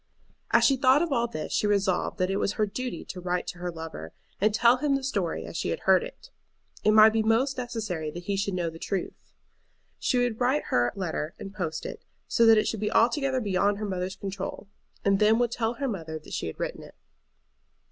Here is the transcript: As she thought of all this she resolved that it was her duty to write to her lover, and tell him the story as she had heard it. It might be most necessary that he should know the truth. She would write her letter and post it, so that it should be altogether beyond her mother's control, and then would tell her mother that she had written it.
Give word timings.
As 0.49 0.63
she 0.63 0.77
thought 0.77 1.03
of 1.03 1.11
all 1.13 1.27
this 1.27 1.53
she 1.53 1.67
resolved 1.67 2.17
that 2.17 2.31
it 2.31 2.37
was 2.37 2.53
her 2.53 2.65
duty 2.65 3.05
to 3.05 3.21
write 3.21 3.45
to 3.45 3.59
her 3.59 3.71
lover, 3.71 4.13
and 4.39 4.51
tell 4.51 4.77
him 4.77 4.95
the 4.95 5.03
story 5.03 5.45
as 5.45 5.55
she 5.55 5.69
had 5.69 5.81
heard 5.81 6.03
it. 6.03 6.31
It 6.83 6.89
might 6.93 7.11
be 7.13 7.21
most 7.21 7.55
necessary 7.59 8.09
that 8.09 8.23
he 8.23 8.35
should 8.35 8.55
know 8.55 8.71
the 8.71 8.79
truth. 8.79 9.31
She 9.99 10.17
would 10.17 10.39
write 10.41 10.63
her 10.69 10.91
letter 10.95 11.35
and 11.37 11.53
post 11.53 11.85
it, 11.85 12.03
so 12.27 12.47
that 12.47 12.57
it 12.57 12.67
should 12.67 12.79
be 12.79 12.91
altogether 12.91 13.39
beyond 13.41 13.77
her 13.77 13.85
mother's 13.85 14.15
control, 14.15 14.67
and 15.05 15.19
then 15.19 15.37
would 15.37 15.51
tell 15.51 15.75
her 15.75 15.87
mother 15.87 16.17
that 16.17 16.33
she 16.33 16.47
had 16.47 16.59
written 16.59 16.81
it. 16.81 16.95